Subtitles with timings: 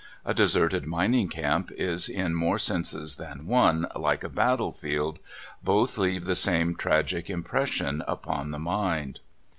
[0.25, 5.19] A deserted mining camp is in more senses than one like a battlefield.
[5.63, 9.19] Both leave the same tragic im pression upon the mind.